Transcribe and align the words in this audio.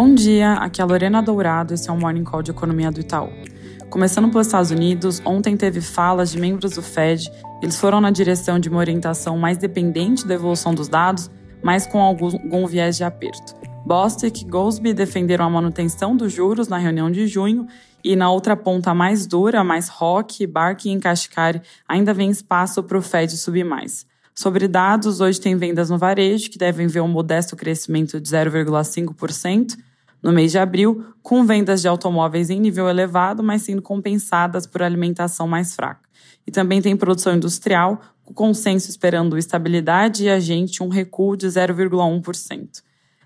Bom 0.00 0.14
dia, 0.14 0.52
aqui 0.52 0.80
é 0.80 0.84
a 0.84 0.86
Lorena 0.86 1.20
Dourado, 1.20 1.74
esse 1.74 1.90
é 1.90 1.92
o 1.92 1.98
Morning 1.98 2.22
Call 2.22 2.40
de 2.40 2.52
Economia 2.52 2.88
do 2.88 3.00
Itaú. 3.00 3.32
Começando 3.90 4.30
pelos 4.30 4.46
Estados 4.46 4.70
Unidos, 4.70 5.20
ontem 5.24 5.56
teve 5.56 5.80
falas 5.80 6.30
de 6.30 6.38
membros 6.38 6.74
do 6.74 6.82
Fed. 6.82 7.28
Eles 7.60 7.80
foram 7.80 8.00
na 8.00 8.12
direção 8.12 8.60
de 8.60 8.68
uma 8.68 8.78
orientação 8.78 9.36
mais 9.36 9.58
dependente 9.58 10.24
da 10.24 10.34
evolução 10.34 10.72
dos 10.72 10.86
dados, 10.86 11.28
mas 11.64 11.84
com 11.84 12.00
algum, 12.00 12.26
algum 12.26 12.64
viés 12.64 12.96
de 12.96 13.02
aperto. 13.02 13.56
Bostic 13.84 14.42
e 14.42 14.44
Goldsby 14.44 14.94
defenderam 14.94 15.46
a 15.46 15.50
manutenção 15.50 16.16
dos 16.16 16.32
juros 16.32 16.68
na 16.68 16.78
reunião 16.78 17.10
de 17.10 17.26
junho 17.26 17.66
e 18.04 18.14
na 18.14 18.30
outra 18.30 18.56
ponta 18.56 18.94
mais 18.94 19.26
dura, 19.26 19.64
mais 19.64 19.88
rock, 19.88 20.46
Bark 20.46 20.86
e 20.86 20.96
Kashkari, 20.96 21.60
ainda 21.88 22.14
vem 22.14 22.30
espaço 22.30 22.84
para 22.84 22.98
o 22.98 23.02
Fed 23.02 23.36
subir 23.36 23.64
mais. 23.64 24.06
Sobre 24.38 24.68
dados, 24.68 25.20
hoje 25.20 25.40
tem 25.40 25.56
vendas 25.56 25.90
no 25.90 25.98
varejo, 25.98 26.48
que 26.48 26.58
devem 26.58 26.86
ver 26.86 27.00
um 27.00 27.08
modesto 27.08 27.56
crescimento 27.56 28.20
de 28.20 28.30
0,5% 28.30 29.76
no 30.22 30.30
mês 30.30 30.52
de 30.52 30.58
abril, 30.60 31.06
com 31.24 31.44
vendas 31.44 31.82
de 31.82 31.88
automóveis 31.88 32.48
em 32.48 32.60
nível 32.60 32.88
elevado, 32.88 33.42
mas 33.42 33.62
sendo 33.62 33.82
compensadas 33.82 34.64
por 34.64 34.80
alimentação 34.80 35.48
mais 35.48 35.74
fraca. 35.74 36.08
E 36.46 36.52
também 36.52 36.80
tem 36.80 36.96
produção 36.96 37.34
industrial, 37.34 38.00
com 38.22 38.32
consenso 38.32 38.88
esperando 38.88 39.36
estabilidade 39.36 40.26
e 40.26 40.30
a 40.30 40.38
gente 40.38 40.84
um 40.84 40.88
recuo 40.88 41.36
de 41.36 41.48
0,1%. 41.48 42.80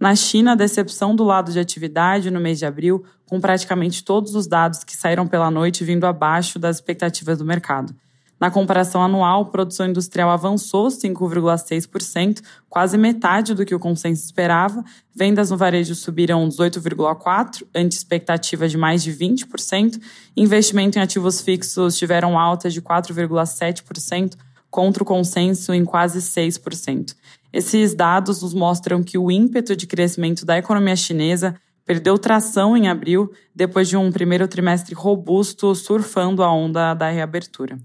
Na 0.00 0.16
China, 0.16 0.52
a 0.52 0.56
decepção 0.56 1.14
do 1.14 1.22
lado 1.22 1.52
de 1.52 1.60
atividade 1.60 2.30
no 2.30 2.40
mês 2.40 2.58
de 2.58 2.64
abril, 2.64 3.04
com 3.26 3.38
praticamente 3.38 4.02
todos 4.02 4.34
os 4.34 4.46
dados 4.46 4.82
que 4.82 4.96
saíram 4.96 5.26
pela 5.26 5.50
noite 5.50 5.84
vindo 5.84 6.06
abaixo 6.06 6.58
das 6.58 6.76
expectativas 6.76 7.36
do 7.36 7.44
mercado. 7.44 7.94
Na 8.44 8.50
comparação 8.50 9.02
anual, 9.02 9.46
produção 9.46 9.86
industrial 9.86 10.28
avançou 10.28 10.88
5,6%, 10.88 12.42
quase 12.68 12.98
metade 12.98 13.54
do 13.54 13.64
que 13.64 13.74
o 13.74 13.78
consenso 13.78 14.22
esperava. 14.22 14.84
Vendas 15.16 15.50
no 15.50 15.56
varejo 15.56 15.94
subiram 15.94 16.46
18,4%, 16.46 17.66
ante 17.74 17.92
expectativa 17.92 18.68
de 18.68 18.76
mais 18.76 19.02
de 19.02 19.14
20%. 19.14 19.98
Investimento 20.36 20.98
em 20.98 21.00
ativos 21.00 21.40
fixos 21.40 21.96
tiveram 21.96 22.38
alta 22.38 22.68
de 22.68 22.82
4,7%, 22.82 24.36
contra 24.70 25.02
o 25.02 25.06
consenso 25.06 25.72
em 25.72 25.82
quase 25.82 26.18
6%. 26.18 27.16
Esses 27.50 27.94
dados 27.94 28.42
nos 28.42 28.52
mostram 28.52 29.02
que 29.02 29.16
o 29.16 29.30
ímpeto 29.30 29.74
de 29.74 29.86
crescimento 29.86 30.44
da 30.44 30.58
economia 30.58 30.96
chinesa 30.96 31.54
perdeu 31.86 32.18
tração 32.18 32.76
em 32.76 32.88
abril, 32.88 33.32
depois 33.54 33.88
de 33.88 33.96
um 33.96 34.12
primeiro 34.12 34.46
trimestre 34.46 34.94
robusto 34.94 35.74
surfando 35.74 36.42
a 36.42 36.52
onda 36.52 36.92
da 36.92 37.08
reabertura. 37.08 37.78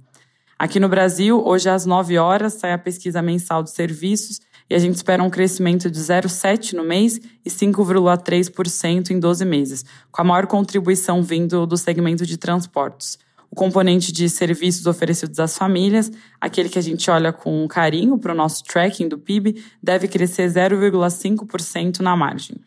Aqui 0.60 0.78
no 0.78 0.90
Brasil, 0.90 1.42
hoje 1.42 1.70
às 1.70 1.86
9 1.86 2.18
horas, 2.18 2.56
sai 2.56 2.74
a 2.74 2.78
pesquisa 2.78 3.22
mensal 3.22 3.64
de 3.64 3.72
serviços 3.72 4.42
e 4.70 4.76
a 4.76 4.78
gente 4.78 4.96
espera 4.96 5.24
um 5.24 5.30
crescimento 5.30 5.90
de 5.90 5.98
0,7% 5.98 6.74
no 6.74 6.84
mês 6.84 7.18
e 7.46 7.50
5,3% 7.50 9.12
em 9.12 9.20
12 9.22 9.46
meses, 9.46 9.86
com 10.12 10.22
a 10.22 10.26
maior 10.26 10.48
contribuição 10.48 11.24
vindo 11.24 11.66
do 11.66 11.78
segmento 11.78 12.26
de 12.26 12.36
transportes. 12.36 13.18
O 13.50 13.56
componente 13.56 14.12
de 14.12 14.28
serviços 14.28 14.86
oferecidos 14.86 15.40
às 15.40 15.58
famílias, 15.58 16.12
aquele 16.42 16.68
que 16.68 16.78
a 16.78 16.84
gente 16.84 17.10
olha 17.10 17.32
com 17.32 17.66
carinho 17.66 18.18
para 18.18 18.34
o 18.34 18.36
nosso 18.36 18.62
tracking 18.66 19.08
do 19.08 19.18
PIB, 19.18 19.64
deve 19.82 20.10
crescer 20.10 20.50
0,5% 20.50 22.02
na 22.02 22.18
margem. 22.18 22.58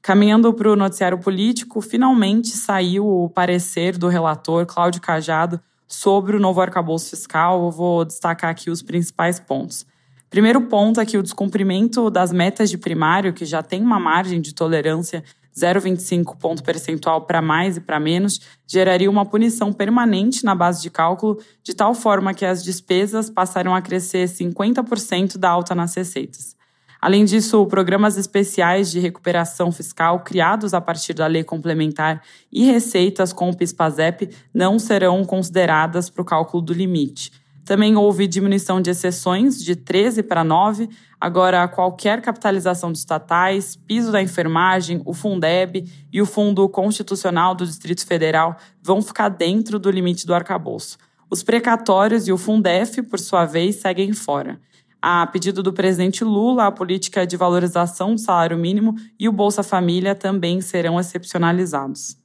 Caminhando 0.00 0.50
para 0.54 0.72
o 0.72 0.76
noticiário 0.76 1.18
político, 1.18 1.82
finalmente 1.82 2.48
saiu 2.48 3.06
o 3.06 3.28
parecer 3.28 3.98
do 3.98 4.08
relator 4.08 4.64
Cláudio 4.64 5.02
Cajado 5.02 5.60
sobre 5.88 6.36
o 6.36 6.40
novo 6.40 6.60
arcabouço 6.60 7.10
fiscal, 7.10 7.64
eu 7.64 7.70
vou 7.70 8.04
destacar 8.04 8.50
aqui 8.50 8.70
os 8.70 8.82
principais 8.82 9.40
pontos. 9.40 9.86
Primeiro 10.28 10.60
ponto 10.62 11.00
é 11.00 11.06
que 11.06 11.16
o 11.16 11.22
descumprimento 11.22 12.10
das 12.10 12.30
metas 12.30 12.68
de 12.68 12.76
primário, 12.76 13.32
que 13.32 13.46
já 13.46 13.62
tem 13.62 13.82
uma 13.82 13.98
margem 13.98 14.40
de 14.42 14.54
tolerância 14.54 15.24
0,25 15.58 16.36
ponto 16.36 16.62
percentual 16.62 17.22
para 17.22 17.42
mais 17.42 17.78
e 17.78 17.80
para 17.80 17.98
menos, 17.98 18.40
geraria 18.66 19.10
uma 19.10 19.24
punição 19.24 19.72
permanente 19.72 20.44
na 20.44 20.54
base 20.54 20.82
de 20.82 20.90
cálculo, 20.90 21.38
de 21.64 21.74
tal 21.74 21.94
forma 21.94 22.34
que 22.34 22.44
as 22.44 22.62
despesas 22.62 23.30
passariam 23.30 23.74
a 23.74 23.82
crescer 23.82 24.28
50% 24.28 25.38
da 25.38 25.48
alta 25.48 25.74
nas 25.74 25.94
receitas. 25.94 26.57
Além 27.00 27.24
disso, 27.24 27.64
programas 27.66 28.16
especiais 28.16 28.90
de 28.90 28.98
recuperação 28.98 29.70
fiscal 29.70 30.20
criados 30.20 30.74
a 30.74 30.80
partir 30.80 31.14
da 31.14 31.26
lei 31.26 31.44
complementar 31.44 32.22
e 32.50 32.64
receitas 32.64 33.32
com 33.32 33.50
o 33.50 33.56
PIS/PASEP 33.56 34.30
não 34.52 34.78
serão 34.78 35.24
consideradas 35.24 36.10
para 36.10 36.22
o 36.22 36.24
cálculo 36.24 36.60
do 36.60 36.72
limite. 36.72 37.30
Também 37.64 37.96
houve 37.96 38.26
diminuição 38.26 38.80
de 38.80 38.88
exceções 38.88 39.62
de 39.62 39.76
13 39.76 40.22
para 40.22 40.42
9. 40.42 40.88
Agora, 41.20 41.68
qualquer 41.68 42.22
capitalização 42.22 42.90
de 42.90 42.98
estatais, 42.98 43.76
piso 43.76 44.10
da 44.10 44.22
enfermagem, 44.22 45.02
o 45.04 45.12
Fundeb 45.12 45.84
e 46.10 46.22
o 46.22 46.26
Fundo 46.26 46.66
Constitucional 46.68 47.54
do 47.54 47.66
Distrito 47.66 48.06
Federal 48.06 48.56
vão 48.82 49.02
ficar 49.02 49.28
dentro 49.28 49.78
do 49.78 49.90
limite 49.90 50.26
do 50.26 50.34
arcabouço. 50.34 50.96
Os 51.30 51.42
precatórios 51.42 52.26
e 52.26 52.32
o 52.32 52.38
Fundef, 52.38 53.02
por 53.02 53.20
sua 53.20 53.44
vez, 53.44 53.76
seguem 53.76 54.14
fora. 54.14 54.58
A 55.00 55.26
pedido 55.26 55.62
do 55.62 55.72
presidente 55.72 56.24
Lula, 56.24 56.66
a 56.66 56.72
política 56.72 57.26
de 57.26 57.36
valorização 57.36 58.14
do 58.14 58.20
salário 58.20 58.58
mínimo 58.58 58.96
e 59.18 59.28
o 59.28 59.32
Bolsa 59.32 59.62
Família 59.62 60.14
também 60.14 60.60
serão 60.60 60.98
excepcionalizados. 60.98 62.16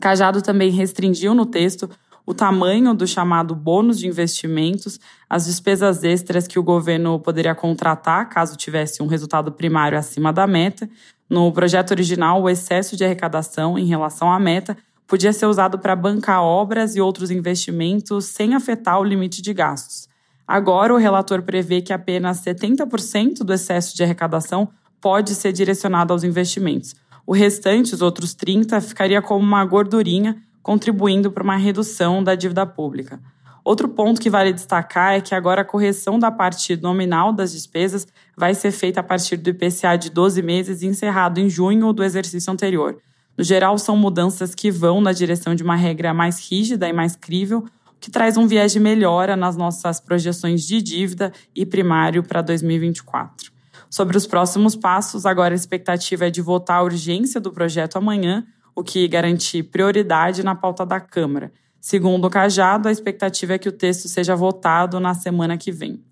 Cajado 0.00 0.42
também 0.42 0.70
restringiu 0.70 1.34
no 1.34 1.46
texto 1.46 1.88
o 2.24 2.34
tamanho 2.34 2.94
do 2.94 3.06
chamado 3.06 3.54
bônus 3.54 3.98
de 3.98 4.06
investimentos, 4.06 5.00
as 5.28 5.46
despesas 5.46 6.04
extras 6.04 6.46
que 6.46 6.58
o 6.58 6.62
governo 6.62 7.18
poderia 7.18 7.54
contratar 7.54 8.28
caso 8.28 8.56
tivesse 8.56 9.02
um 9.02 9.06
resultado 9.06 9.50
primário 9.50 9.98
acima 9.98 10.32
da 10.32 10.46
meta. 10.46 10.88
No 11.28 11.50
projeto 11.50 11.90
original, 11.92 12.42
o 12.42 12.48
excesso 12.48 12.96
de 12.96 13.04
arrecadação 13.04 13.78
em 13.78 13.86
relação 13.86 14.30
à 14.30 14.38
meta 14.38 14.76
podia 15.06 15.32
ser 15.32 15.46
usado 15.46 15.78
para 15.78 15.96
bancar 15.96 16.42
obras 16.42 16.94
e 16.94 17.00
outros 17.00 17.30
investimentos 17.30 18.26
sem 18.26 18.54
afetar 18.54 19.00
o 19.00 19.04
limite 19.04 19.42
de 19.42 19.52
gastos. 19.52 20.11
Agora, 20.46 20.92
o 20.92 20.98
relator 20.98 21.42
prevê 21.42 21.80
que 21.80 21.92
apenas 21.92 22.44
70% 22.44 23.38
do 23.38 23.52
excesso 23.52 23.96
de 23.96 24.02
arrecadação 24.02 24.68
pode 25.00 25.34
ser 25.34 25.52
direcionado 25.52 26.12
aos 26.12 26.24
investimentos. 26.24 26.94
O 27.26 27.32
restante, 27.32 27.94
os 27.94 28.02
outros 28.02 28.34
30%, 28.34 28.80
ficaria 28.80 29.22
como 29.22 29.44
uma 29.44 29.64
gordurinha, 29.64 30.36
contribuindo 30.62 31.30
para 31.30 31.42
uma 31.42 31.56
redução 31.56 32.22
da 32.22 32.34
dívida 32.34 32.66
pública. 32.66 33.20
Outro 33.64 33.88
ponto 33.88 34.20
que 34.20 34.28
vale 34.28 34.52
destacar 34.52 35.14
é 35.14 35.20
que 35.20 35.34
agora 35.34 35.62
a 35.62 35.64
correção 35.64 36.18
da 36.18 36.32
parte 36.32 36.76
nominal 36.76 37.32
das 37.32 37.52
despesas 37.52 38.06
vai 38.36 38.54
ser 38.54 38.72
feita 38.72 39.00
a 39.00 39.04
partir 39.04 39.36
do 39.36 39.50
IPCA 39.50 39.96
de 39.96 40.10
12 40.10 40.42
meses 40.42 40.82
encerrado 40.82 41.38
em 41.38 41.48
junho 41.48 41.92
do 41.92 42.02
exercício 42.02 42.52
anterior. 42.52 42.98
No 43.38 43.44
geral, 43.44 43.78
são 43.78 43.96
mudanças 43.96 44.54
que 44.54 44.70
vão 44.70 45.00
na 45.00 45.12
direção 45.12 45.54
de 45.54 45.62
uma 45.62 45.76
regra 45.76 46.12
mais 46.12 46.50
rígida 46.50 46.88
e 46.88 46.92
mais 46.92 47.14
crível, 47.14 47.64
que 48.02 48.10
traz 48.10 48.36
um 48.36 48.48
viés 48.48 48.72
de 48.72 48.80
melhora 48.80 49.36
nas 49.36 49.56
nossas 49.56 50.00
projeções 50.00 50.66
de 50.66 50.82
dívida 50.82 51.32
e 51.54 51.64
primário 51.64 52.24
para 52.24 52.42
2024. 52.42 53.52
Sobre 53.88 54.16
os 54.16 54.26
próximos 54.26 54.74
passos, 54.74 55.24
agora 55.24 55.54
a 55.54 55.56
expectativa 55.56 56.26
é 56.26 56.30
de 56.30 56.42
votar 56.42 56.78
a 56.78 56.82
urgência 56.82 57.40
do 57.40 57.52
projeto 57.52 57.96
amanhã, 57.96 58.44
o 58.74 58.82
que 58.82 59.06
garante 59.06 59.62
prioridade 59.62 60.42
na 60.42 60.56
pauta 60.56 60.84
da 60.84 60.98
Câmara. 60.98 61.52
Segundo 61.80 62.24
o 62.24 62.30
Cajado, 62.30 62.88
a 62.88 62.92
expectativa 62.92 63.52
é 63.52 63.58
que 63.58 63.68
o 63.68 63.72
texto 63.72 64.08
seja 64.08 64.34
votado 64.34 64.98
na 64.98 65.14
semana 65.14 65.56
que 65.56 65.70
vem. 65.70 66.02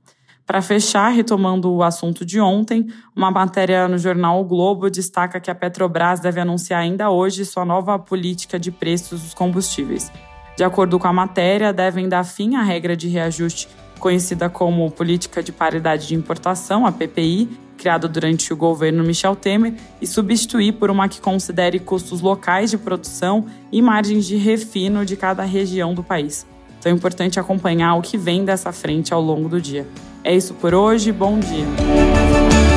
Para 0.46 0.62
fechar, 0.62 1.08
retomando 1.08 1.72
o 1.72 1.82
assunto 1.82 2.24
de 2.24 2.40
ontem, 2.40 2.86
uma 3.16 3.32
matéria 3.32 3.88
no 3.88 3.98
jornal 3.98 4.40
o 4.40 4.44
Globo 4.44 4.88
destaca 4.88 5.40
que 5.40 5.50
a 5.50 5.54
Petrobras 5.56 6.20
deve 6.20 6.38
anunciar 6.38 6.82
ainda 6.82 7.10
hoje 7.10 7.44
sua 7.44 7.64
nova 7.64 7.98
política 7.98 8.60
de 8.60 8.70
preços 8.70 9.22
dos 9.22 9.34
combustíveis. 9.34 10.12
De 10.60 10.64
acordo 10.64 10.98
com 10.98 11.08
a 11.08 11.12
matéria, 11.14 11.72
devem 11.72 12.06
dar 12.06 12.22
fim 12.22 12.54
à 12.54 12.62
regra 12.62 12.94
de 12.94 13.08
reajuste 13.08 13.66
conhecida 13.98 14.50
como 14.50 14.90
Política 14.90 15.42
de 15.42 15.52
Paridade 15.52 16.06
de 16.08 16.14
Importação, 16.14 16.84
a 16.84 16.92
PPI, 16.92 17.48
criada 17.78 18.06
durante 18.06 18.52
o 18.52 18.56
governo 18.58 19.02
Michel 19.02 19.34
Temer, 19.34 19.72
e 20.02 20.06
substituir 20.06 20.72
por 20.72 20.90
uma 20.90 21.08
que 21.08 21.18
considere 21.18 21.78
custos 21.78 22.20
locais 22.20 22.68
de 22.68 22.76
produção 22.76 23.46
e 23.72 23.80
margens 23.80 24.26
de 24.26 24.36
refino 24.36 25.02
de 25.06 25.16
cada 25.16 25.44
região 25.44 25.94
do 25.94 26.04
país. 26.04 26.46
Então 26.78 26.92
é 26.92 26.94
importante 26.94 27.40
acompanhar 27.40 27.94
o 27.94 28.02
que 28.02 28.18
vem 28.18 28.44
dessa 28.44 28.70
frente 28.70 29.14
ao 29.14 29.22
longo 29.22 29.48
do 29.48 29.62
dia. 29.62 29.88
É 30.22 30.36
isso 30.36 30.52
por 30.52 30.74
hoje, 30.74 31.10
bom 31.10 31.38
dia! 31.38 32.69